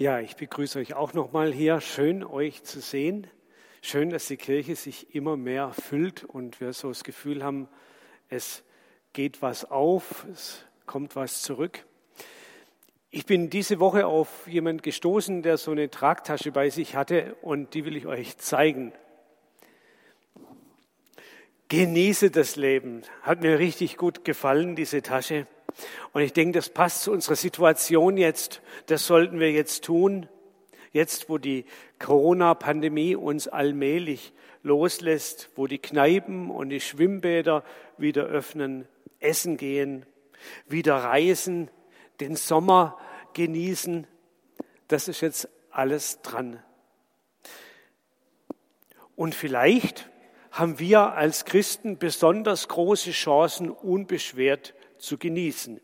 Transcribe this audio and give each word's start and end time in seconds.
Ja, 0.00 0.18
ich 0.18 0.34
begrüße 0.34 0.78
euch 0.78 0.94
auch 0.94 1.12
nochmal 1.12 1.52
hier. 1.52 1.82
Schön, 1.82 2.24
euch 2.24 2.62
zu 2.62 2.80
sehen. 2.80 3.26
Schön, 3.82 4.08
dass 4.08 4.28
die 4.28 4.38
Kirche 4.38 4.74
sich 4.74 5.14
immer 5.14 5.36
mehr 5.36 5.74
füllt 5.74 6.24
und 6.24 6.58
wir 6.58 6.72
so 6.72 6.88
das 6.88 7.04
Gefühl 7.04 7.44
haben, 7.44 7.68
es 8.30 8.64
geht 9.12 9.42
was 9.42 9.70
auf, 9.70 10.24
es 10.32 10.64
kommt 10.86 11.16
was 11.16 11.42
zurück. 11.42 11.84
Ich 13.10 13.26
bin 13.26 13.50
diese 13.50 13.78
Woche 13.78 14.06
auf 14.06 14.46
jemand 14.46 14.82
gestoßen, 14.82 15.42
der 15.42 15.58
so 15.58 15.70
eine 15.72 15.90
Tragtasche 15.90 16.50
bei 16.50 16.70
sich 16.70 16.96
hatte 16.96 17.36
und 17.42 17.74
die 17.74 17.84
will 17.84 17.94
ich 17.94 18.06
euch 18.06 18.38
zeigen. 18.38 18.94
Genieße 21.68 22.30
das 22.30 22.56
Leben. 22.56 23.02
Hat 23.20 23.42
mir 23.42 23.58
richtig 23.58 23.98
gut 23.98 24.24
gefallen, 24.24 24.76
diese 24.76 25.02
Tasche. 25.02 25.46
Und 26.12 26.22
ich 26.22 26.32
denke, 26.32 26.58
das 26.58 26.68
passt 26.68 27.02
zu 27.02 27.12
unserer 27.12 27.36
Situation 27.36 28.16
jetzt. 28.16 28.62
Das 28.86 29.06
sollten 29.06 29.38
wir 29.38 29.52
jetzt 29.52 29.84
tun. 29.84 30.28
Jetzt, 30.92 31.28
wo 31.28 31.38
die 31.38 31.64
Corona-Pandemie 31.98 33.14
uns 33.14 33.46
allmählich 33.46 34.32
loslässt, 34.62 35.50
wo 35.54 35.66
die 35.66 35.78
Kneipen 35.78 36.50
und 36.50 36.70
die 36.70 36.80
Schwimmbäder 36.80 37.64
wieder 37.96 38.24
öffnen, 38.24 38.88
essen 39.20 39.56
gehen, 39.56 40.04
wieder 40.66 40.96
reisen, 40.96 41.70
den 42.20 42.36
Sommer 42.36 42.98
genießen. 43.34 44.06
Das 44.88 45.08
ist 45.08 45.20
jetzt 45.20 45.48
alles 45.70 46.20
dran. 46.22 46.62
Und 49.14 49.34
vielleicht 49.34 50.10
haben 50.50 50.78
wir 50.78 51.12
als 51.12 51.44
Christen 51.44 51.98
besonders 51.98 52.68
große 52.68 53.12
Chancen, 53.12 53.70
unbeschwert 53.70 54.74
zu 55.00 55.18
genießen. 55.18 55.80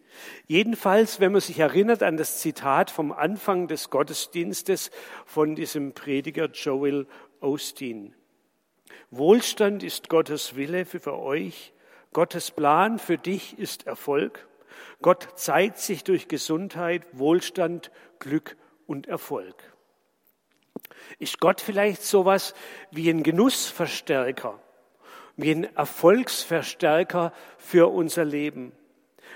Jedenfalls, 0.46 1.20
wenn 1.20 1.32
man 1.32 1.40
sich 1.40 1.58
erinnert 1.58 2.02
an 2.02 2.16
das 2.16 2.38
Zitat 2.38 2.90
vom 2.90 3.12
Anfang 3.12 3.68
des 3.68 3.90
Gottesdienstes 3.90 4.90
von 5.24 5.56
diesem 5.56 5.92
Prediger 5.92 6.46
Joel 6.46 7.06
Osteen. 7.40 8.14
Wohlstand 9.10 9.82
ist 9.82 10.08
Gottes 10.08 10.56
Wille 10.56 10.84
für 10.84 11.18
euch, 11.18 11.72
Gottes 12.12 12.50
Plan 12.50 12.98
für 12.98 13.18
dich 13.18 13.58
ist 13.58 13.86
Erfolg. 13.86 14.48
Gott 15.02 15.28
zeigt 15.36 15.78
sich 15.78 16.02
durch 16.04 16.28
Gesundheit, 16.28 17.02
Wohlstand, 17.12 17.90
Glück 18.18 18.56
und 18.86 19.06
Erfolg. 19.06 19.54
Ist 21.18 21.40
Gott 21.40 21.60
vielleicht 21.60 22.02
sowas 22.02 22.54
wie 22.90 23.10
ein 23.10 23.22
Genussverstärker, 23.22 24.60
wie 25.36 25.50
ein 25.50 25.76
Erfolgsverstärker 25.76 27.32
für 27.58 27.92
unser 27.92 28.24
Leben? 28.24 28.72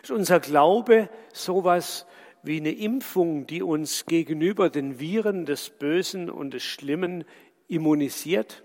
Ist 0.02 0.10
unser 0.10 0.40
Glaube 0.40 1.08
sowas 1.32 2.06
wie 2.42 2.58
eine 2.58 2.72
Impfung, 2.72 3.46
die 3.46 3.62
uns 3.62 4.06
gegenüber 4.06 4.70
den 4.70 4.98
Viren 4.98 5.44
des 5.44 5.70
Bösen 5.70 6.30
und 6.30 6.54
des 6.54 6.62
Schlimmen 6.62 7.24
immunisiert? 7.68 8.64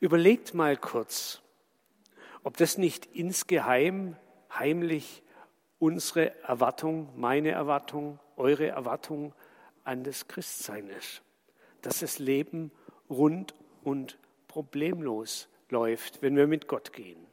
Überlegt 0.00 0.54
mal 0.54 0.76
kurz, 0.76 1.42
ob 2.42 2.56
das 2.56 2.78
nicht 2.78 3.06
insgeheim, 3.06 4.16
heimlich 4.50 5.22
unsere 5.78 6.42
Erwartung, 6.42 7.08
meine 7.16 7.50
Erwartung, 7.50 8.18
eure 8.36 8.68
Erwartung 8.68 9.34
an 9.84 10.04
das 10.04 10.28
Christsein 10.28 10.88
ist. 10.88 11.22
Dass 11.82 12.00
das 12.00 12.18
Leben 12.18 12.72
rund 13.10 13.54
und 13.84 14.18
problemlos 14.48 15.48
läuft, 15.68 16.22
wenn 16.22 16.36
wir 16.36 16.46
mit 16.46 16.66
Gott 16.66 16.92
gehen. 16.92 17.27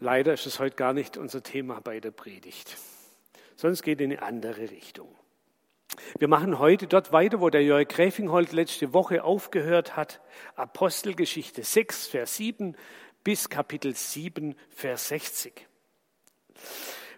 Leider 0.00 0.34
ist 0.34 0.46
es 0.46 0.58
heute 0.58 0.76
gar 0.76 0.92
nicht 0.92 1.16
unser 1.16 1.42
Thema 1.42 1.80
bei 1.80 2.00
der 2.00 2.10
Predigt. 2.10 2.76
Sonst 3.56 3.82
geht 3.82 4.00
in 4.00 4.12
eine 4.12 4.22
andere 4.22 4.70
Richtung. 4.70 5.08
Wir 6.18 6.28
machen 6.28 6.58
heute 6.58 6.86
dort 6.86 7.12
weiter, 7.12 7.40
wo 7.40 7.48
der 7.48 7.62
Jörg 7.62 7.88
Gräfingholt 7.88 8.52
letzte 8.52 8.92
Woche 8.92 9.24
aufgehört 9.24 9.96
hat. 9.96 10.20
Apostelgeschichte 10.54 11.62
6, 11.62 12.08
Vers 12.08 12.36
7 12.36 12.76
bis 13.24 13.48
Kapitel 13.48 13.94
7, 13.94 14.54
Vers 14.68 15.08
60. 15.08 15.66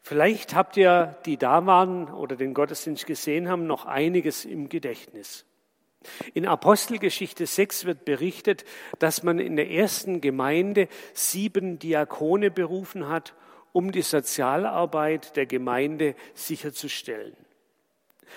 Vielleicht 0.02 0.54
habt 0.54 0.76
ihr, 0.76 1.18
die 1.26 1.36
da 1.36 1.66
waren 1.66 2.08
oder 2.12 2.36
den 2.36 2.54
Gottesdienst 2.54 3.06
gesehen 3.06 3.48
haben, 3.48 3.66
noch 3.66 3.84
einiges 3.84 4.44
im 4.44 4.68
Gedächtnis. 4.68 5.44
In 6.34 6.46
Apostelgeschichte 6.46 7.46
6 7.46 7.84
wird 7.84 8.04
berichtet, 8.04 8.64
dass 8.98 9.22
man 9.22 9.38
in 9.38 9.56
der 9.56 9.70
ersten 9.70 10.20
Gemeinde 10.20 10.88
sieben 11.14 11.78
Diakone 11.78 12.50
berufen 12.50 13.08
hat, 13.08 13.34
um 13.72 13.92
die 13.92 14.02
Sozialarbeit 14.02 15.36
der 15.36 15.46
Gemeinde 15.46 16.14
sicherzustellen. 16.34 17.36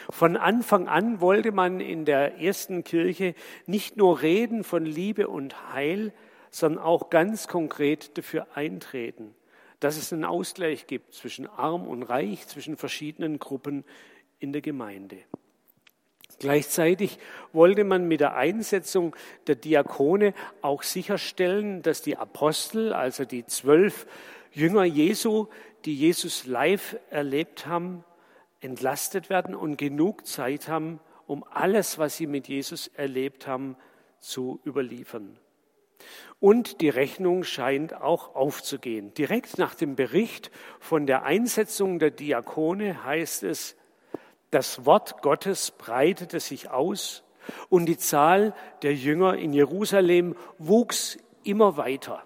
Von 0.10 0.38
Anfang 0.38 0.88
an 0.88 1.22
wollte 1.22 1.52
man 1.52 1.80
in 1.80 2.06
der 2.06 2.40
ersten 2.40 2.84
Kirche 2.84 3.36
nicht 3.66 3.98
nur 3.98 4.22
reden 4.22 4.64
von 4.64 4.86
Liebe 4.86 5.28
und 5.28 5.74
Heil, 5.74 6.14
sondern 6.50 6.84
auch 6.84 7.10
ganz 7.10 7.48
konkret 7.48 8.18
dafür 8.18 8.48
eintreten, 8.56 9.34
dass 9.80 9.98
es 9.98 10.12
einen 10.12 10.26
Ausgleich 10.26 10.88
gibt 10.88 11.14
zwischen 11.14 11.48
arm 11.48 11.88
und 11.88 12.04
reich, 12.04 12.48
zwischen 12.48 12.78
verschiedenen 12.78 13.40
Gruppen 13.40 13.84
in 14.40 14.54
der 14.54 14.62
Gemeinde. 14.62 15.18
Gleichzeitig 16.40 17.20
wollte 17.54 17.84
man 17.84 18.08
mit 18.08 18.20
der 18.20 18.36
Einsetzung 18.36 19.16
der 19.48 19.56
Diakone 19.56 20.34
auch 20.62 20.84
sicherstellen, 20.84 21.82
dass 21.82 22.02
die 22.02 22.18
Apostel, 22.18 22.94
also 22.94 23.26
die 23.26 23.46
zwölf 23.46 24.08
Jünger 24.52 24.84
Jesu, 24.84 25.48
die 25.86 25.96
Jesus 25.96 26.46
live 26.46 26.98
erlebt 27.10 27.66
haben, 27.66 28.04
entlastet 28.60 29.30
werden 29.30 29.56
und 29.56 29.78
genug 29.78 30.28
Zeit 30.28 30.68
haben, 30.68 31.00
um 31.26 31.44
alles, 31.50 31.98
was 31.98 32.18
sie 32.18 32.28
mit 32.28 32.48
Jesus 32.48 32.88
erlebt 32.88 33.48
haben, 33.48 33.76
zu 34.20 34.60
überliefern. 34.66 35.38
Und 36.40 36.82
die 36.82 36.90
Rechnung 36.90 37.44
scheint 37.44 37.94
auch 37.94 38.36
aufzugehen. 38.36 39.14
Direkt 39.14 39.58
nach 39.58 39.76
dem 39.76 39.96
Bericht 39.96 40.52
von 40.80 41.06
der 41.06 41.24
Einsetzung 41.24 42.00
der 42.00 42.12
Diakone 42.12 43.04
heißt 43.04 43.44
es, 43.44 43.76
das 44.52 44.86
Wort 44.86 45.22
Gottes 45.22 45.72
breitete 45.72 46.40
sich 46.40 46.70
aus 46.70 47.24
und 47.70 47.86
die 47.88 47.98
Zahl 47.98 48.54
der 48.82 48.94
Jünger 48.94 49.36
in 49.36 49.54
Jerusalem 49.54 50.36
wuchs 50.58 51.18
immer 51.44 51.78
weiter. 51.78 52.24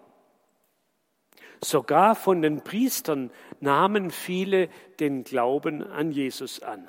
Sogar 1.63 2.15
von 2.15 2.41
den 2.41 2.63
Priestern 2.63 3.31
nahmen 3.59 4.11
viele 4.11 4.69
den 4.99 5.23
Glauben 5.23 5.83
an 5.83 6.11
Jesus 6.11 6.61
an. 6.61 6.87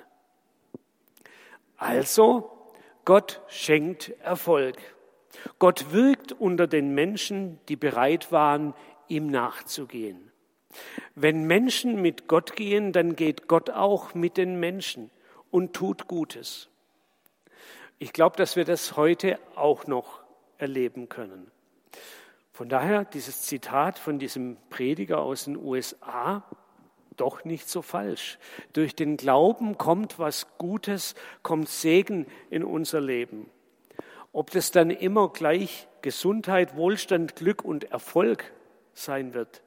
Also, 1.76 2.50
Gott 3.04 3.42
schenkt 3.48 4.10
Erfolg. 4.20 4.76
Gott 5.58 5.92
wirkt 5.92 6.32
unter 6.32 6.66
den 6.66 6.94
Menschen, 6.94 7.60
die 7.68 7.76
bereit 7.76 8.32
waren, 8.32 8.74
ihm 9.06 9.28
nachzugehen. 9.28 10.32
Wenn 11.14 11.44
Menschen 11.44 12.02
mit 12.02 12.26
Gott 12.26 12.56
gehen, 12.56 12.92
dann 12.92 13.16
geht 13.16 13.48
Gott 13.48 13.70
auch 13.70 14.14
mit 14.14 14.36
den 14.36 14.58
Menschen 14.58 15.10
und 15.56 15.72
tut 15.72 16.06
Gutes. 16.06 16.68
Ich 17.98 18.12
glaube, 18.12 18.36
dass 18.36 18.56
wir 18.56 18.66
das 18.66 18.98
heute 18.98 19.38
auch 19.54 19.86
noch 19.86 20.20
erleben 20.58 21.08
können. 21.08 21.50
Von 22.52 22.68
daher 22.68 23.06
dieses 23.06 23.40
Zitat 23.40 23.98
von 23.98 24.18
diesem 24.18 24.58
Prediger 24.68 25.22
aus 25.22 25.44
den 25.44 25.56
USA 25.56 26.44
doch 27.16 27.46
nicht 27.46 27.70
so 27.70 27.80
falsch. 27.80 28.38
Durch 28.74 28.94
den 28.94 29.16
Glauben 29.16 29.78
kommt 29.78 30.18
was 30.18 30.46
Gutes, 30.58 31.14
kommt 31.42 31.70
Segen 31.70 32.26
in 32.50 32.62
unser 32.62 33.00
Leben. 33.00 33.48
Ob 34.34 34.50
das 34.50 34.72
dann 34.72 34.90
immer 34.90 35.30
gleich 35.30 35.88
Gesundheit, 36.02 36.76
Wohlstand, 36.76 37.34
Glück 37.34 37.64
und 37.64 37.84
Erfolg 37.84 38.52
sein 38.92 39.32
wird, 39.32 39.62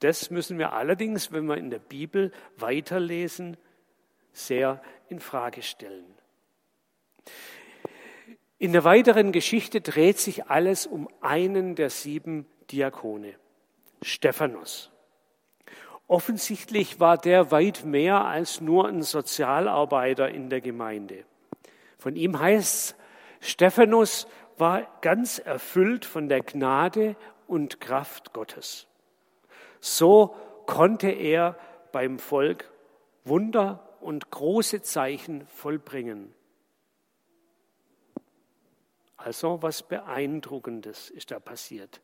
das 0.00 0.30
müssen 0.32 0.58
wir 0.58 0.72
allerdings, 0.72 1.30
wenn 1.30 1.44
wir 1.44 1.58
in 1.58 1.70
der 1.70 1.78
Bibel 1.78 2.32
weiterlesen, 2.56 3.56
sehr 4.32 4.82
in 5.08 5.20
Frage 5.20 5.62
stellen. 5.62 6.14
In 8.58 8.72
der 8.72 8.84
weiteren 8.84 9.32
Geschichte 9.32 9.80
dreht 9.80 10.18
sich 10.18 10.46
alles 10.46 10.86
um 10.86 11.08
einen 11.20 11.74
der 11.74 11.90
sieben 11.90 12.46
Diakone, 12.70 13.34
Stephanus. 14.02 14.90
Offensichtlich 16.06 17.00
war 17.00 17.18
der 17.18 17.50
weit 17.50 17.84
mehr 17.84 18.24
als 18.24 18.60
nur 18.60 18.88
ein 18.88 19.02
Sozialarbeiter 19.02 20.28
in 20.28 20.50
der 20.50 20.60
Gemeinde. 20.60 21.24
Von 21.98 22.16
ihm 22.16 22.38
heißt 22.38 22.96
es, 23.40 23.48
Stephanus 23.48 24.28
war 24.58 24.86
ganz 25.00 25.38
erfüllt 25.38 26.04
von 26.04 26.28
der 26.28 26.42
Gnade 26.42 27.16
und 27.48 27.80
Kraft 27.80 28.32
Gottes. 28.32 28.86
So 29.80 30.36
konnte 30.66 31.10
er 31.10 31.56
beim 31.90 32.18
Volk 32.18 32.70
Wunder 33.24 33.88
und 34.02 34.30
große 34.30 34.82
Zeichen 34.82 35.46
vollbringen. 35.46 36.34
Also 39.16 39.62
was 39.62 39.82
Beeindruckendes 39.82 41.10
ist 41.10 41.30
da 41.30 41.38
passiert. 41.38 42.00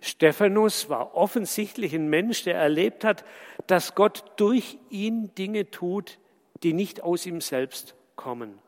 Stephanus 0.00 0.88
war 0.88 1.14
offensichtlich 1.14 1.94
ein 1.94 2.08
Mensch, 2.08 2.44
der 2.44 2.54
erlebt 2.54 3.04
hat, 3.04 3.24
dass 3.66 3.94
Gott 3.94 4.24
durch 4.36 4.78
ihn 4.88 5.34
Dinge 5.34 5.70
tut, 5.70 6.18
die 6.62 6.72
nicht 6.72 7.02
aus 7.02 7.26
ihm 7.26 7.40
selbst 7.40 7.96
kommen. 8.16 8.58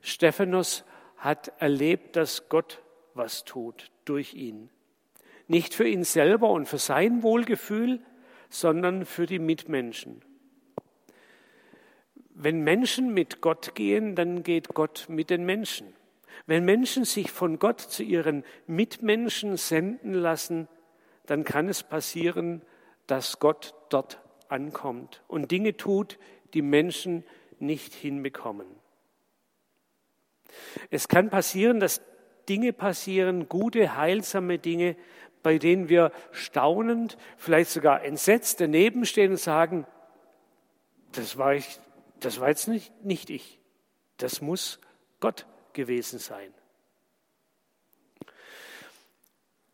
Stephanus 0.00 0.84
hat 1.16 1.52
erlebt, 1.58 2.14
dass 2.16 2.48
Gott 2.48 2.80
was 3.14 3.44
tut 3.44 3.90
durch 4.04 4.34
ihn. 4.34 4.70
Nicht 5.48 5.74
für 5.74 5.88
ihn 5.88 6.04
selber 6.04 6.50
und 6.50 6.66
für 6.66 6.78
sein 6.78 7.22
Wohlgefühl, 7.22 8.00
sondern 8.50 9.04
für 9.04 9.26
die 9.26 9.38
Mitmenschen. 9.38 10.22
Wenn 12.40 12.62
Menschen 12.62 13.12
mit 13.12 13.40
Gott 13.40 13.74
gehen, 13.74 14.14
dann 14.14 14.44
geht 14.44 14.68
Gott 14.68 15.06
mit 15.08 15.28
den 15.28 15.44
Menschen. 15.44 15.92
Wenn 16.46 16.64
Menschen 16.64 17.04
sich 17.04 17.32
von 17.32 17.58
Gott 17.58 17.80
zu 17.80 18.04
ihren 18.04 18.44
Mitmenschen 18.68 19.56
senden 19.56 20.14
lassen, 20.14 20.68
dann 21.26 21.42
kann 21.42 21.68
es 21.68 21.82
passieren, 21.82 22.62
dass 23.08 23.40
Gott 23.40 23.74
dort 23.88 24.22
ankommt 24.48 25.24
und 25.26 25.50
Dinge 25.50 25.76
tut, 25.76 26.16
die 26.54 26.62
Menschen 26.62 27.24
nicht 27.58 27.92
hinbekommen. 27.92 28.68
Es 30.90 31.08
kann 31.08 31.30
passieren, 31.30 31.80
dass 31.80 32.02
Dinge 32.48 32.72
passieren, 32.72 33.48
gute, 33.48 33.96
heilsame 33.96 34.60
Dinge, 34.60 34.94
bei 35.42 35.58
denen 35.58 35.88
wir 35.88 36.12
staunend, 36.30 37.18
vielleicht 37.36 37.70
sogar 37.70 38.04
entsetzt 38.04 38.60
daneben 38.60 39.04
stehen 39.06 39.32
und 39.32 39.40
sagen, 39.40 39.88
das 41.10 41.36
war, 41.36 41.54
ich, 41.54 41.80
das 42.20 42.40
war 42.40 42.48
jetzt 42.48 42.68
nicht, 42.68 42.92
nicht 43.04 43.30
ich, 43.30 43.58
das 44.16 44.40
muss 44.40 44.80
Gott 45.20 45.46
gewesen 45.72 46.18
sein. 46.18 46.52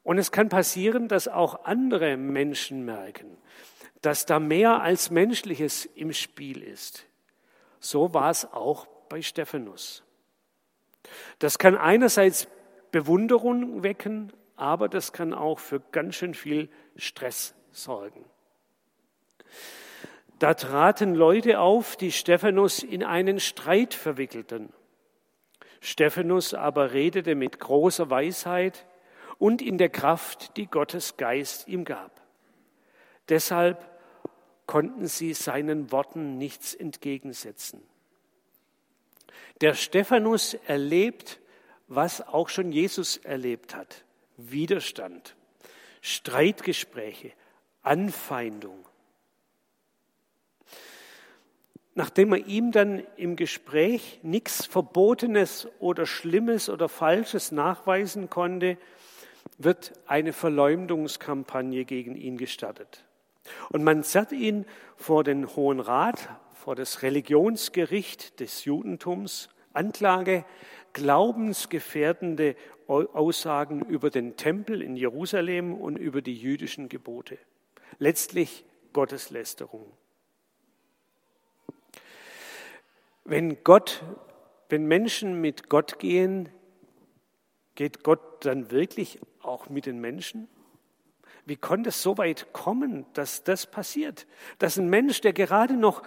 Und 0.02 0.18
es 0.18 0.30
kann 0.30 0.50
passieren, 0.50 1.08
dass 1.08 1.28
auch 1.28 1.64
andere 1.64 2.16
Menschen 2.16 2.84
merken, 2.84 3.38
dass 4.02 4.26
da 4.26 4.38
mehr 4.38 4.82
als 4.82 5.10
Menschliches 5.10 5.86
im 5.86 6.12
Spiel 6.12 6.62
ist. 6.62 7.06
So 7.80 8.12
war 8.12 8.30
es 8.30 8.44
auch 8.44 8.86
bei 9.08 9.22
Stephanus. 9.22 10.02
Das 11.38 11.58
kann 11.58 11.76
einerseits 11.76 12.48
Bewunderung 12.90 13.82
wecken, 13.82 14.32
aber 14.56 14.88
das 14.88 15.12
kann 15.12 15.32
auch 15.32 15.58
für 15.58 15.80
ganz 15.80 16.16
schön 16.16 16.34
viel 16.34 16.68
Stress 16.96 17.54
sorgen. 17.72 18.24
Da 20.44 20.52
traten 20.52 21.14
Leute 21.14 21.58
auf, 21.58 21.96
die 21.96 22.12
Stephanus 22.12 22.82
in 22.82 23.02
einen 23.02 23.40
Streit 23.40 23.94
verwickelten. 23.94 24.74
Stephanus 25.80 26.52
aber 26.52 26.92
redete 26.92 27.34
mit 27.34 27.58
großer 27.58 28.10
Weisheit 28.10 28.84
und 29.38 29.62
in 29.62 29.78
der 29.78 29.88
Kraft, 29.88 30.58
die 30.58 30.66
Gottes 30.66 31.16
Geist 31.16 31.66
ihm 31.66 31.86
gab. 31.86 32.20
Deshalb 33.30 33.90
konnten 34.66 35.06
sie 35.06 35.32
seinen 35.32 35.90
Worten 35.90 36.36
nichts 36.36 36.74
entgegensetzen. 36.74 37.80
Der 39.62 39.72
Stephanus 39.72 40.52
erlebt, 40.66 41.40
was 41.88 42.20
auch 42.20 42.50
schon 42.50 42.70
Jesus 42.70 43.16
erlebt 43.16 43.74
hat. 43.74 44.04
Widerstand, 44.36 45.36
Streitgespräche, 46.02 47.32
Anfeindung. 47.82 48.84
Nachdem 51.94 52.32
er 52.32 52.46
ihm 52.46 52.72
dann 52.72 53.02
im 53.16 53.36
Gespräch 53.36 54.20
nichts 54.22 54.66
Verbotenes 54.66 55.68
oder 55.78 56.06
Schlimmes 56.06 56.68
oder 56.68 56.88
Falsches 56.88 57.52
nachweisen 57.52 58.30
konnte, 58.30 58.76
wird 59.58 59.92
eine 60.06 60.32
Verleumdungskampagne 60.32 61.84
gegen 61.84 62.16
ihn 62.16 62.36
gestartet. 62.36 63.04
Und 63.70 63.84
man 63.84 64.02
zerrt 64.02 64.32
ihn 64.32 64.64
vor 64.96 65.22
den 65.22 65.54
Hohen 65.54 65.80
Rat, 65.80 66.28
vor 66.54 66.74
das 66.74 67.02
Religionsgericht 67.02 68.40
des 68.40 68.64
Judentums, 68.64 69.50
Anklage, 69.72 70.44
glaubensgefährdende 70.92 72.56
Aussagen 72.86 73.82
über 73.82 74.10
den 74.10 74.36
Tempel 74.36 74.82
in 74.82 74.96
Jerusalem 74.96 75.74
und 75.74 75.96
über 75.96 76.22
die 76.22 76.36
jüdischen 76.36 76.88
Gebote. 76.88 77.38
Letztlich 77.98 78.64
Gotteslästerung. 78.92 79.92
Wenn 83.24 83.64
Gott, 83.64 84.02
wenn 84.68 84.86
Menschen 84.86 85.40
mit 85.40 85.70
Gott 85.70 85.98
gehen, 85.98 86.50
geht 87.74 88.04
Gott 88.04 88.44
dann 88.44 88.70
wirklich 88.70 89.18
auch 89.42 89.70
mit 89.70 89.86
den 89.86 89.98
Menschen? 89.98 90.46
Wie 91.46 91.56
konnte 91.56 91.88
es 91.88 92.02
so 92.02 92.18
weit 92.18 92.52
kommen, 92.52 93.06
dass 93.14 93.42
das 93.42 93.66
passiert? 93.66 94.26
Dass 94.58 94.76
ein 94.78 94.88
Mensch, 94.88 95.20
der 95.22 95.32
gerade 95.32 95.74
noch 95.74 96.02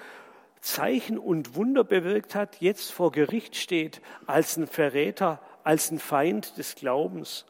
Zeichen 0.62 1.18
und 1.18 1.56
Wunder 1.56 1.84
bewirkt 1.84 2.36
hat, 2.36 2.62
jetzt 2.62 2.92
vor 2.92 3.12
Gericht 3.12 3.56
steht 3.56 4.02
als 4.26 4.58
ein 4.58 4.68
Verräter, 4.68 5.42
als 5.64 5.92
ein 5.92 6.00
Feind 6.00 6.58
des 6.58 6.76
Glaubens. 6.76 7.46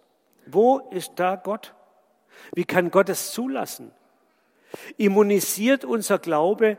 Wo 0.46 0.80
ist 0.92 1.14
da 1.16 1.36
Gott? 1.36 1.74
Wie 2.54 2.66
kann 2.66 2.92
Gott 2.92 3.10
es 3.10 3.32
zulassen? 3.32 3.92
Immunisiert 4.98 5.86
unser 5.86 6.20
Glaube 6.20 6.78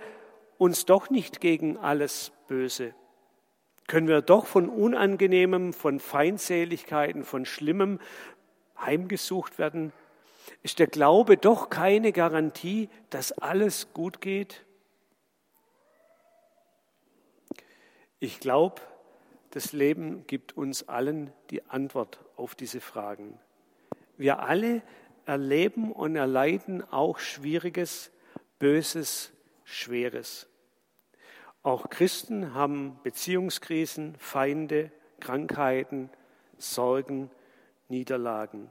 uns 0.58 0.84
doch 0.84 1.10
nicht 1.10 1.40
gegen 1.40 1.76
alles 1.76 2.32
Böse? 2.48 2.94
Können 3.86 4.08
wir 4.08 4.20
doch 4.20 4.46
von 4.46 4.68
Unangenehmem, 4.68 5.72
von 5.72 6.00
Feindseligkeiten, 6.00 7.24
von 7.24 7.46
Schlimmem 7.46 8.00
heimgesucht 8.78 9.58
werden? 9.58 9.92
Ist 10.62 10.78
der 10.78 10.88
Glaube 10.88 11.36
doch 11.36 11.70
keine 11.70 12.12
Garantie, 12.12 12.88
dass 13.10 13.32
alles 13.32 13.92
gut 13.94 14.20
geht? 14.20 14.64
Ich 18.18 18.40
glaube, 18.40 18.82
das 19.50 19.72
Leben 19.72 20.26
gibt 20.26 20.56
uns 20.56 20.88
allen 20.88 21.32
die 21.50 21.64
Antwort 21.66 22.18
auf 22.36 22.54
diese 22.54 22.80
Fragen. 22.80 23.38
Wir 24.16 24.40
alle 24.40 24.82
erleben 25.24 25.92
und 25.92 26.16
erleiden 26.16 26.82
auch 26.90 27.18
Schwieriges, 27.18 28.10
Böses, 28.58 29.32
Schweres. 29.64 30.48
Auch 31.68 31.90
Christen 31.90 32.54
haben 32.54 32.98
Beziehungskrisen, 33.02 34.14
Feinde, 34.18 34.90
Krankheiten, 35.20 36.08
Sorgen, 36.56 37.30
Niederlagen. 37.90 38.70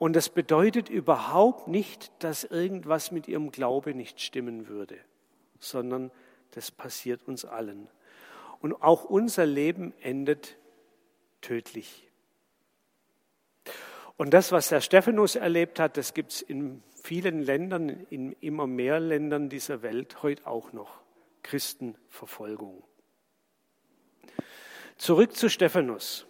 Und 0.00 0.16
das 0.16 0.30
bedeutet 0.30 0.88
überhaupt 0.88 1.68
nicht, 1.68 2.10
dass 2.18 2.42
irgendwas 2.42 3.12
mit 3.12 3.28
ihrem 3.28 3.52
Glaube 3.52 3.94
nicht 3.94 4.20
stimmen 4.20 4.66
würde, 4.66 4.98
sondern 5.60 6.10
das 6.50 6.72
passiert 6.72 7.22
uns 7.28 7.44
allen. 7.44 7.86
Und 8.60 8.82
auch 8.82 9.04
unser 9.04 9.46
Leben 9.46 9.94
endet 10.00 10.56
tödlich. 11.40 12.10
Und 14.16 14.34
das, 14.34 14.50
was 14.50 14.72
Herr 14.72 14.80
Stephanus 14.80 15.36
erlebt 15.36 15.78
hat, 15.78 15.96
das 15.96 16.14
gibt 16.14 16.32
es 16.32 16.42
in 16.42 16.82
vielen 17.00 17.44
Ländern, 17.44 17.90
in 18.10 18.32
immer 18.40 18.66
mehr 18.66 18.98
Ländern 18.98 19.48
dieser 19.48 19.82
Welt 19.82 20.24
heute 20.24 20.48
auch 20.48 20.72
noch. 20.72 21.03
Christenverfolgung. 21.44 22.82
Zurück 24.96 25.36
zu 25.36 25.48
Stephanus. 25.48 26.26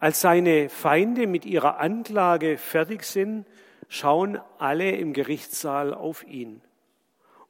Als 0.00 0.20
seine 0.20 0.68
Feinde 0.68 1.26
mit 1.26 1.44
ihrer 1.44 1.78
Anklage 1.78 2.58
fertig 2.58 3.04
sind, 3.04 3.46
schauen 3.88 4.40
alle 4.58 4.90
im 4.92 5.12
Gerichtssaal 5.12 5.94
auf 5.94 6.24
ihn. 6.24 6.62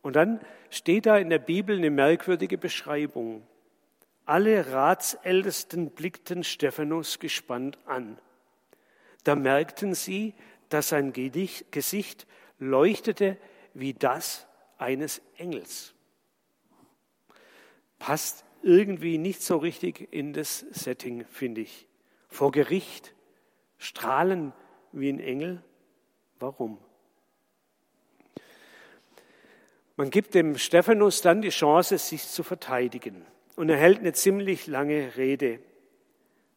Und 0.02 0.16
dann 0.16 0.40
steht 0.70 1.06
da 1.06 1.16
in 1.16 1.30
der 1.30 1.38
Bibel 1.38 1.76
eine 1.76 1.90
merkwürdige 1.90 2.58
Beschreibung. 2.58 3.46
Alle 4.24 4.72
Ratsältesten 4.72 5.90
blickten 5.90 6.44
Stephanus 6.44 7.18
gespannt 7.18 7.78
an. 7.86 8.18
Da 9.24 9.34
merkten 9.34 9.94
sie, 9.94 10.34
dass 10.68 10.88
sein 10.88 11.12
Gesicht 11.12 12.26
leuchtete 12.58 13.36
wie 13.74 13.94
das 13.94 14.46
eines 14.78 15.22
Engels 15.36 15.94
passt 17.98 18.44
irgendwie 18.62 19.18
nicht 19.18 19.42
so 19.42 19.56
richtig 19.56 20.12
in 20.12 20.32
das 20.32 20.60
Setting, 20.70 21.24
finde 21.26 21.62
ich. 21.62 21.86
Vor 22.28 22.52
Gericht, 22.52 23.14
strahlen 23.78 24.52
wie 24.92 25.08
ein 25.08 25.20
Engel. 25.20 25.62
Warum? 26.38 26.78
Man 29.96 30.10
gibt 30.10 30.34
dem 30.34 30.58
Stephanus 30.58 31.22
dann 31.22 31.42
die 31.42 31.48
Chance, 31.48 31.98
sich 31.98 32.22
zu 32.22 32.42
verteidigen. 32.42 33.26
Und 33.56 33.68
er 33.68 33.76
hält 33.76 33.98
eine 33.98 34.12
ziemlich 34.12 34.68
lange 34.68 35.16
Rede, 35.16 35.58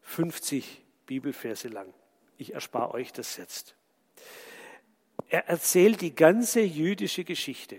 50 0.02 0.82
Bibelverse 1.06 1.68
lang. 1.68 1.92
Ich 2.38 2.54
erspare 2.54 2.94
euch 2.94 3.12
das 3.12 3.36
jetzt. 3.36 3.74
Er 5.28 5.48
erzählt 5.48 6.00
die 6.00 6.14
ganze 6.14 6.60
jüdische 6.60 7.24
Geschichte. 7.24 7.78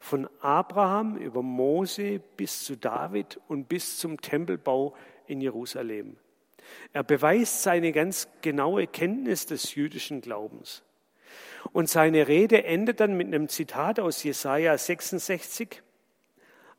Von 0.00 0.28
Abraham 0.40 1.16
über 1.16 1.42
Mose 1.42 2.20
bis 2.36 2.64
zu 2.64 2.76
David 2.76 3.40
und 3.48 3.68
bis 3.68 3.98
zum 3.98 4.20
Tempelbau 4.20 4.94
in 5.26 5.40
Jerusalem. 5.40 6.16
Er 6.92 7.04
beweist 7.04 7.62
seine 7.62 7.92
ganz 7.92 8.28
genaue 8.42 8.86
Kenntnis 8.86 9.46
des 9.46 9.74
jüdischen 9.74 10.20
Glaubens. 10.20 10.82
Und 11.72 11.88
seine 11.88 12.28
Rede 12.28 12.64
endet 12.64 13.00
dann 13.00 13.16
mit 13.16 13.26
einem 13.26 13.48
Zitat 13.48 14.00
aus 14.00 14.22
Jesaja 14.22 14.76
66. 14.76 15.82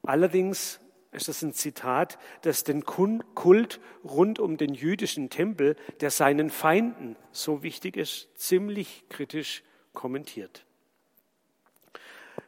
Allerdings 0.04 0.80
ist 1.12 1.28
das 1.28 1.42
ein 1.42 1.54
Zitat, 1.54 2.18
das 2.42 2.64
den 2.64 2.84
Kult 2.84 3.80
rund 4.04 4.40
um 4.40 4.58
den 4.58 4.74
jüdischen 4.74 5.30
Tempel, 5.30 5.76
der 6.00 6.12
seinen 6.12 6.50
Feinden 6.50 7.16
so 7.32 7.64
wichtig 7.64 7.98
ist, 7.98 8.30
ziemlich 8.38 9.06
kritisch 9.10 9.64
kommentiert. 9.94 10.67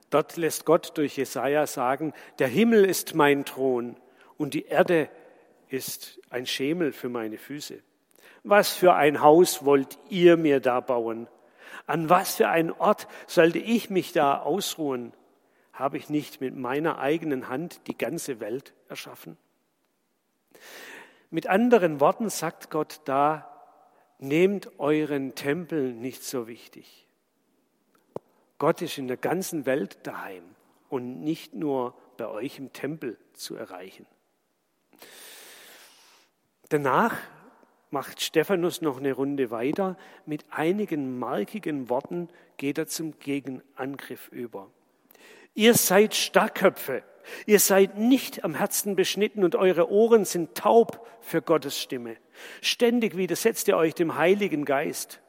Dort 0.10 0.38
lässt 0.38 0.66
Gott 0.66 0.98
durch 0.98 1.18
Jesaja 1.18 1.68
sagen, 1.68 2.14
der 2.40 2.48
Himmel 2.48 2.86
ist 2.86 3.16
mein 3.16 3.46
Thron 3.46 3.96
und 4.38 4.54
die 4.54 4.66
Erde 4.66 5.10
ist 5.68 6.20
ein 6.30 6.46
Schemel 6.46 6.92
für 6.92 7.10
meine 7.10 7.38
Füße. 7.38 7.80
Was 8.44 8.74
für 8.74 8.96
ein 8.96 9.22
Haus 9.22 9.66
wollt 9.66 10.00
ihr 10.10 10.38
mir 10.38 10.60
da 10.60 10.80
bauen? 10.80 11.28
An 11.86 12.10
was 12.10 12.36
für 12.36 12.50
einen 12.50 12.72
Ort 12.72 13.08
sollte 13.28 13.60
ich 13.60 13.90
mich 13.90 14.12
da 14.12 14.40
ausruhen? 14.40 15.14
Habe 15.74 15.98
ich 15.98 16.10
nicht 16.10 16.42
mit 16.42 16.56
meiner 16.56 17.00
eigenen 17.00 17.50
Hand 17.50 17.82
die 17.88 17.98
ganze 17.98 18.40
Welt 18.40 18.74
erschaffen? 18.88 19.38
Mit 21.30 21.48
anderen 21.48 22.00
Worten 22.00 22.30
sagt 22.30 22.72
Gott 22.72 23.02
da, 23.06 23.46
nehmt 24.18 24.80
euren 24.80 25.36
Tempel 25.36 25.94
nicht 25.94 26.24
so 26.24 26.48
wichtig. 26.48 27.09
Gott 28.60 28.82
ist 28.82 28.98
in 28.98 29.08
der 29.08 29.18
ganzen 29.18 29.66
Welt 29.66 29.98
daheim 30.04 30.44
und 30.90 31.22
nicht 31.22 31.56
nur 31.56 31.96
bei 32.18 32.28
euch 32.28 32.60
im 32.60 32.74
Tempel 32.74 33.18
zu 33.34 33.56
erreichen. 33.56 34.06
Danach 36.68 37.18
macht 37.90 38.22
Stephanus 38.22 38.82
noch 38.82 38.98
eine 38.98 39.14
Runde 39.14 39.50
weiter. 39.50 39.98
Mit 40.26 40.46
einigen 40.52 41.18
markigen 41.18 41.90
Worten 41.90 42.30
geht 42.58 42.78
er 42.78 42.88
zum 42.88 43.18
Gegenangriff 43.20 44.28
über. 44.28 44.70
Ihr 45.56 45.74
seid 45.74 46.14
Starkköpfe. 46.14 47.04
Ihr 47.46 47.60
seid 47.60 47.98
nicht 47.98 48.44
am 48.44 48.56
Herzen 48.56 48.96
beschnitten 48.96 49.44
und 49.44 49.56
eure 49.56 49.90
Ohren 49.90 50.26
sind 50.26 50.56
taub 50.56 51.08
für 51.22 51.42
Gottes 51.42 51.80
Stimme. 51.80 52.18
Ständig 52.62 53.16
widersetzt 53.18 53.68
ihr 53.68 53.78
euch 53.78 53.96
dem 53.96 54.16
Heiligen 54.16 54.66
Geist. 54.66 55.22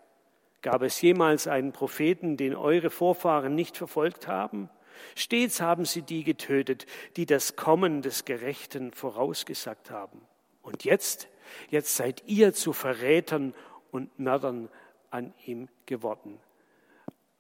Gab 0.63 0.83
es 0.83 1.01
jemals 1.01 1.47
einen 1.47 1.73
Propheten, 1.73 2.37
den 2.37 2.55
eure 2.55 2.91
Vorfahren 2.91 3.55
nicht 3.55 3.77
verfolgt 3.77 4.29
haben? 4.29 4.69
Stets 5.15 5.61
haben 5.61 5.87
sie 5.87 6.03
die 6.03 6.25
getötet, 6.25 6.87
die 7.17 7.25
das 7.25 7.57
Kommen 7.57 8.03
des 8.03 8.27
Gerechten 8.27 8.93
vorausgesagt 8.93 9.91
haben. 9.91 10.21
Und 10.63 10.85
jetzt, 10.85 11.29
jetzt 11.71 11.97
seid 11.97 12.23
ihr 12.27 12.53
zu 12.53 12.73
Verrätern 12.73 13.55
und 13.91 14.19
Mördern 14.19 14.69
an 15.11 15.33
ihm 15.47 15.69
geworden. 15.87 16.39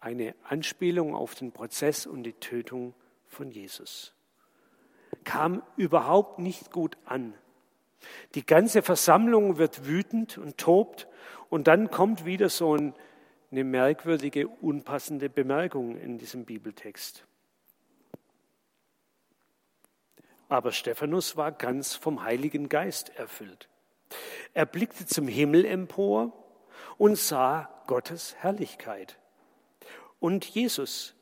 Eine 0.01 0.35
Anspielung 0.45 1.15
auf 1.15 1.35
den 1.35 1.53
Prozess 1.53 2.07
und 2.07 2.23
die 2.23 2.33
Tötung 2.33 2.95
von 3.29 3.51
Jesus. 3.51 4.15
Kam 5.25 5.63
überhaupt 5.77 6.39
nicht 6.39 6.73
gut 6.73 6.97
an. 7.05 7.35
Die 8.35 8.47
ganze 8.47 8.81
Versammlung 8.81 9.59
wird 9.59 9.87
wütend 9.87 10.39
und 10.39 10.57
tobt 10.57 11.07
und 11.51 11.67
dann 11.67 11.91
kommt 11.91 12.25
wieder 12.25 12.49
so 12.49 12.75
ein 12.75 12.95
eine 13.51 13.65
merkwürdige, 13.65 14.49
unpassende 14.49 15.29
Bemerkung 15.29 15.97
in 15.97 16.19
diesem 16.19 16.45
Bibeltext. 16.45 17.25
Aber 20.49 20.73
Stephanus 20.73 21.37
war 21.37 21.53
ganz 21.53 21.95
vom 21.95 22.23
Heiligen 22.23 22.69
Geist 22.69 23.11
erfüllt. 23.17 23.69
Er 24.55 24.67
blickte 24.67 25.07
zum 25.07 25.29
Himmel 25.29 25.65
empor 25.65 26.33
und 26.99 27.17
sah 27.17 27.71
Gottes 27.87 28.35
Herrlichkeit. 28.37 29.19
Und 30.19 30.45
Jesus, 30.45 31.15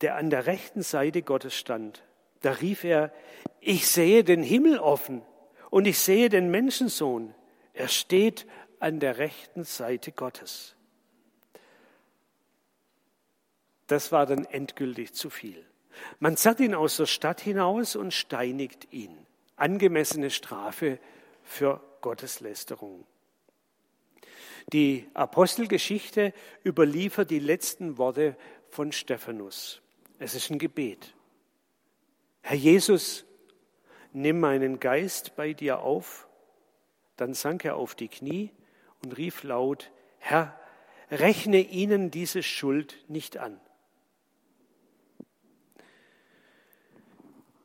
der 0.00 0.16
an 0.16 0.30
der 0.30 0.46
rechten 0.46 0.82
Seite 0.82 1.22
Gottes 1.22 1.54
stand, 1.54 2.04
da 2.40 2.52
rief 2.52 2.84
er, 2.84 3.12
ich 3.60 3.86
sehe 3.86 4.24
den 4.24 4.42
Himmel 4.42 4.78
offen 4.78 5.22
und 5.70 5.86
ich 5.86 5.98
sehe 5.98 6.28
den 6.28 6.50
Menschensohn. 6.50 7.34
Er 7.74 7.88
steht 7.88 8.46
an 8.80 8.98
der 8.98 9.18
rechten 9.18 9.62
Seite 9.62 10.10
Gottes. 10.10 10.74
Das 13.86 14.10
war 14.10 14.26
dann 14.26 14.46
endgültig 14.46 15.12
zu 15.12 15.30
viel. 15.30 15.64
Man 16.18 16.36
zerrt 16.36 16.60
ihn 16.60 16.74
aus 16.74 16.96
der 16.96 17.06
Stadt 17.06 17.40
hinaus 17.40 17.94
und 17.94 18.14
steinigt 18.14 18.92
ihn. 18.92 19.26
Angemessene 19.56 20.30
Strafe 20.30 20.98
für 21.42 21.80
Gotteslästerung. 22.00 23.06
Die 24.72 25.08
Apostelgeschichte 25.14 26.32
überliefert 26.64 27.30
die 27.30 27.38
letzten 27.38 27.98
Worte 27.98 28.36
von 28.68 28.92
Stephanus. 28.92 29.82
Es 30.18 30.34
ist 30.34 30.50
ein 30.50 30.58
Gebet. 30.58 31.14
Herr 32.42 32.56
Jesus, 32.56 33.26
nimm 34.12 34.40
meinen 34.40 34.80
Geist 34.80 35.36
bei 35.36 35.52
dir 35.52 35.80
auf. 35.80 36.28
Dann 37.16 37.34
sank 37.34 37.64
er 37.64 37.76
auf 37.76 37.94
die 37.94 38.08
Knie 38.08 38.52
und 39.02 39.16
rief 39.16 39.42
laut, 39.42 39.90
Herr, 40.18 40.58
rechne 41.10 41.60
ihnen 41.60 42.10
diese 42.10 42.42
Schuld 42.42 42.96
nicht 43.08 43.36
an. 43.36 43.60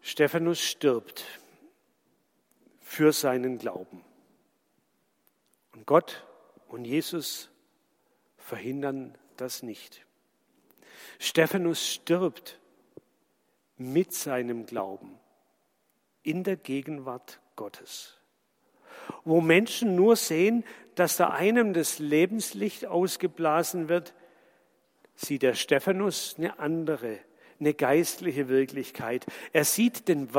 Stephanus 0.01 0.61
stirbt 0.61 1.25
für 2.79 3.11
seinen 3.11 3.57
Glauben. 3.57 4.03
Und 5.73 5.85
Gott 5.85 6.25
und 6.67 6.85
Jesus 6.85 7.49
verhindern 8.37 9.17
das 9.37 9.63
nicht. 9.63 10.05
Stephanus 11.19 11.85
stirbt 11.87 12.59
mit 13.77 14.13
seinem 14.13 14.65
Glauben 14.65 15.19
in 16.23 16.43
der 16.43 16.55
Gegenwart 16.55 17.39
Gottes 17.55 18.17
wo 19.23 19.41
Menschen 19.41 19.95
nur 19.95 20.15
sehen, 20.15 20.63
dass 20.95 21.17
da 21.17 21.29
einem 21.29 21.73
das 21.73 21.99
Lebenslicht 21.99 22.85
ausgeblasen 22.85 23.89
wird, 23.89 24.13
sieht 25.15 25.43
der 25.43 25.53
Stephanus 25.53 26.35
eine 26.37 26.59
andere, 26.59 27.19
eine 27.59 27.73
geistliche 27.73 28.49
Wirklichkeit. 28.49 29.25
Er 29.53 29.65
sieht 29.65 30.07
den 30.07 30.29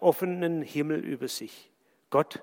offenen 0.00 0.62
Himmel 0.62 1.04
über 1.04 1.28
sich, 1.28 1.70
Gott 2.10 2.42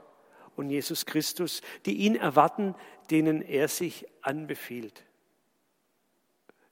und 0.55 0.69
Jesus 0.69 1.05
Christus, 1.05 1.61
die 1.85 1.97
ihn 1.97 2.15
erwarten, 2.15 2.75
denen 3.09 3.41
er 3.41 3.67
sich 3.67 4.05
anbefiehlt. 4.21 5.03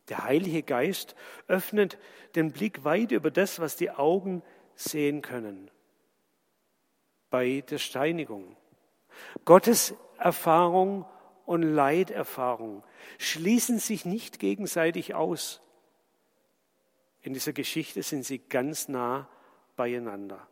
Der 0.10 0.25
Heilige 0.25 0.63
Geist 0.63 1.15
öffnet 1.48 1.98
den 2.36 2.51
Blick 2.51 2.84
weit 2.84 3.12
über 3.12 3.32
das, 3.32 3.60
was 3.60 3.75
die 3.75 3.91
Augen 3.91 4.44
sehen 4.75 5.22
können. 5.22 5.72
Bei 7.30 7.62
der 7.62 7.77
Steinigung. 7.77 8.58
Gottes 9.46 9.94
Erfahrung 10.18 11.06
und 11.46 11.63
Leiterfahrung 11.63 12.84
schließen 13.18 13.80
sich 13.80 14.06
nicht 14.06 14.40
gegenseitig 14.40 15.16
aus. 15.16 15.62
In 17.22 17.34
dieser 17.34 17.54
Geschichte 17.54 18.04
sind 18.04 18.24
sie 18.24 18.40
ganz 18.40 18.88
nah 18.88 19.28
beieinander. 19.75 20.48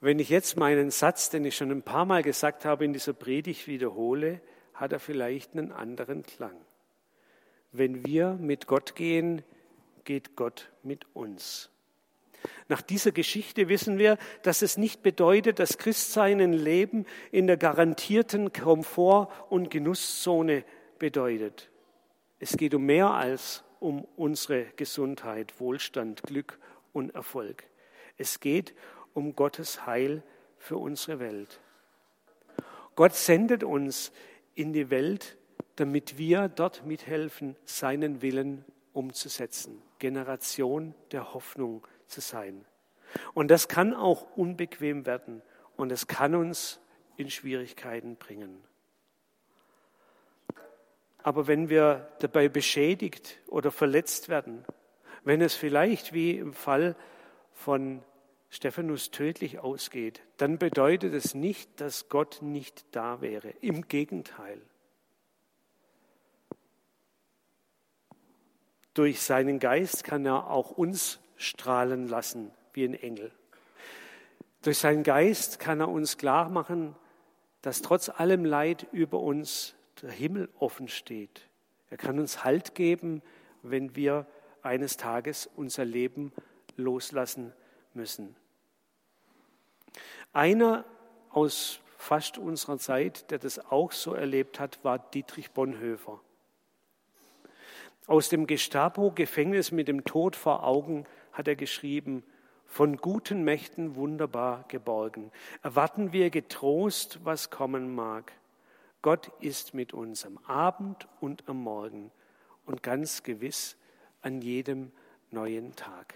Wenn 0.00 0.18
ich 0.18 0.30
jetzt 0.30 0.56
meinen 0.56 0.90
Satz, 0.90 1.28
den 1.28 1.44
ich 1.44 1.56
schon 1.56 1.70
ein 1.70 1.82
paar 1.82 2.06
Mal 2.06 2.22
gesagt 2.22 2.64
habe, 2.64 2.86
in 2.86 2.94
dieser 2.94 3.12
Predigt 3.12 3.66
wiederhole, 3.66 4.40
hat 4.72 4.92
er 4.92 5.00
vielleicht 5.00 5.52
einen 5.52 5.72
anderen 5.72 6.22
Klang. 6.22 6.56
Wenn 7.72 8.06
wir 8.06 8.32
mit 8.34 8.66
Gott 8.66 8.94
gehen, 8.94 9.42
geht 10.04 10.36
Gott 10.36 10.70
mit 10.82 11.04
uns. 11.14 11.70
Nach 12.68 12.82
dieser 12.82 13.12
Geschichte 13.12 13.68
wissen 13.68 13.98
wir, 13.98 14.16
dass 14.42 14.62
es 14.62 14.76
nicht 14.76 15.02
bedeutet, 15.02 15.58
dass 15.58 15.78
Christsein 15.78 16.40
ein 16.40 16.52
Leben 16.52 17.06
in 17.32 17.46
der 17.46 17.56
garantierten 17.56 18.52
Komfort- 18.52 19.28
und 19.48 19.70
Genusszone 19.70 20.64
bedeutet. 20.98 21.70
Es 22.38 22.56
geht 22.56 22.74
um 22.74 22.84
mehr 22.86 23.10
als 23.10 23.64
um 23.80 24.06
unsere 24.16 24.66
Gesundheit, 24.76 25.58
Wohlstand, 25.58 26.22
Glück 26.22 26.58
und 26.92 27.14
Erfolg. 27.14 27.64
Es 28.16 28.40
geht 28.40 28.74
um 29.14 29.34
Gottes 29.34 29.86
Heil 29.86 30.22
für 30.58 30.76
unsere 30.76 31.18
Welt. 31.18 31.60
Gott 32.94 33.14
sendet 33.14 33.64
uns 33.64 34.12
in 34.54 34.72
die 34.72 34.90
Welt, 34.90 35.38
damit 35.76 36.18
wir 36.18 36.48
dort 36.48 36.84
mithelfen, 36.84 37.56
seinen 37.64 38.20
Willen 38.20 38.64
umzusetzen. 38.92 39.80
Generation 39.98 40.94
der 41.12 41.32
Hoffnung 41.32 41.86
zu 42.10 42.20
sein. 42.20 42.64
Und 43.34 43.50
das 43.50 43.68
kann 43.68 43.94
auch 43.94 44.36
unbequem 44.36 45.06
werden 45.06 45.42
und 45.76 45.90
es 45.90 46.06
kann 46.06 46.34
uns 46.34 46.80
in 47.16 47.30
Schwierigkeiten 47.30 48.16
bringen. 48.16 48.62
Aber 51.22 51.46
wenn 51.46 51.68
wir 51.68 52.08
dabei 52.20 52.48
beschädigt 52.48 53.40
oder 53.46 53.70
verletzt 53.70 54.28
werden, 54.28 54.64
wenn 55.24 55.42
es 55.42 55.54
vielleicht 55.54 56.12
wie 56.12 56.38
im 56.38 56.54
Fall 56.54 56.96
von 57.52 58.02
Stephanus 58.48 59.10
tödlich 59.10 59.58
ausgeht, 59.58 60.22
dann 60.38 60.58
bedeutet 60.58 61.14
es 61.14 61.34
nicht, 61.34 61.80
dass 61.80 62.08
Gott 62.08 62.40
nicht 62.40 62.84
da 62.92 63.20
wäre. 63.20 63.50
Im 63.60 63.86
Gegenteil. 63.86 64.60
Durch 68.94 69.20
seinen 69.20 69.60
Geist 69.60 70.02
kann 70.04 70.26
er 70.26 70.50
auch 70.50 70.72
uns 70.72 71.20
strahlen 71.40 72.08
lassen 72.08 72.50
wie 72.72 72.84
ein 72.84 72.94
Engel. 72.94 73.32
Durch 74.62 74.78
seinen 74.78 75.02
Geist 75.02 75.58
kann 75.58 75.80
er 75.80 75.88
uns 75.88 76.18
klar 76.18 76.50
machen, 76.50 76.94
dass 77.62 77.82
trotz 77.82 78.08
allem 78.08 78.44
Leid 78.44 78.86
über 78.92 79.20
uns 79.20 79.74
der 80.02 80.10
Himmel 80.10 80.48
offen 80.58 80.88
steht. 80.88 81.48
Er 81.88 81.96
kann 81.96 82.18
uns 82.18 82.44
Halt 82.44 82.74
geben, 82.74 83.22
wenn 83.62 83.96
wir 83.96 84.26
eines 84.62 84.96
Tages 84.96 85.48
unser 85.56 85.84
Leben 85.84 86.32
loslassen 86.76 87.52
müssen. 87.94 88.36
Einer 90.32 90.84
aus 91.30 91.80
fast 91.96 92.38
unserer 92.38 92.78
Zeit, 92.78 93.30
der 93.30 93.38
das 93.38 93.58
auch 93.58 93.92
so 93.92 94.14
erlebt 94.14 94.60
hat, 94.60 94.82
war 94.84 94.98
Dietrich 94.98 95.50
Bonhoeffer. 95.50 96.20
Aus 98.06 98.28
dem 98.28 98.46
Gestapo-Gefängnis 98.46 99.72
mit 99.72 99.88
dem 99.88 100.04
Tod 100.04 100.36
vor 100.36 100.64
Augen 100.64 101.06
hat 101.32 101.48
er 101.48 101.56
geschrieben, 101.56 102.22
von 102.66 102.96
guten 102.98 103.42
Mächten 103.42 103.96
wunderbar 103.96 104.64
geborgen. 104.68 105.32
Erwarten 105.62 106.12
wir 106.12 106.30
getrost, 106.30 107.18
was 107.24 107.50
kommen 107.50 107.94
mag. 107.94 108.32
Gott 109.02 109.32
ist 109.40 109.74
mit 109.74 109.92
uns 109.92 110.24
am 110.24 110.38
Abend 110.46 111.08
und 111.20 111.48
am 111.48 111.62
Morgen 111.62 112.12
und 112.66 112.82
ganz 112.82 113.22
gewiss 113.22 113.76
an 114.22 114.40
jedem 114.40 114.92
neuen 115.30 115.74
Tag. 115.74 116.14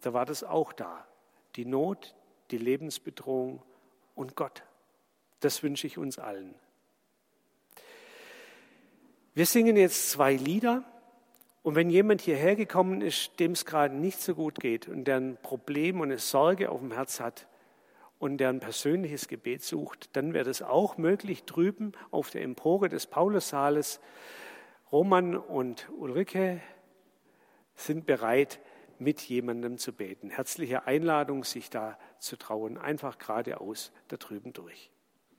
Da 0.00 0.14
war 0.14 0.24
das 0.24 0.44
auch 0.44 0.72
da. 0.72 1.06
Die 1.56 1.66
Not, 1.66 2.14
die 2.50 2.58
Lebensbedrohung 2.58 3.62
und 4.14 4.36
Gott. 4.36 4.62
Das 5.40 5.62
wünsche 5.62 5.86
ich 5.86 5.98
uns 5.98 6.18
allen. 6.18 6.54
Wir 9.34 9.46
singen 9.46 9.76
jetzt 9.76 10.10
zwei 10.10 10.34
Lieder. 10.34 10.84
Und 11.62 11.74
wenn 11.74 11.90
jemand 11.90 12.22
hierher 12.22 12.56
gekommen 12.56 13.02
ist, 13.02 13.38
dem 13.38 13.52
es 13.52 13.66
gerade 13.66 13.94
nicht 13.94 14.20
so 14.20 14.34
gut 14.34 14.60
geht 14.60 14.88
und 14.88 15.04
der 15.04 15.16
ein 15.16 15.36
Problem 15.42 16.00
und 16.00 16.08
eine 16.08 16.18
Sorge 16.18 16.70
auf 16.70 16.80
dem 16.80 16.92
Herz 16.92 17.20
hat 17.20 17.46
und 18.18 18.38
der 18.38 18.48
ein 18.48 18.60
persönliches 18.60 19.28
Gebet 19.28 19.62
sucht, 19.62 20.16
dann 20.16 20.32
wäre 20.32 20.44
das 20.44 20.62
auch 20.62 20.96
möglich 20.96 21.44
drüben 21.44 21.92
auf 22.10 22.30
der 22.30 22.42
Empore 22.42 22.88
des 22.88 23.06
Paulussaales. 23.06 24.00
Roman 24.90 25.36
und 25.36 25.90
Ulrike 25.90 26.62
sind 27.74 28.06
bereit, 28.06 28.60
mit 28.98 29.20
jemandem 29.22 29.78
zu 29.78 29.92
beten. 29.94 30.28
Herzliche 30.28 30.86
Einladung, 30.86 31.44
sich 31.44 31.70
da 31.70 31.98
zu 32.18 32.36
trauen, 32.36 32.76
einfach 32.76 33.18
geradeaus 33.18 33.92
da 34.08 34.18
drüben 34.18 34.52
durch. 34.52 34.90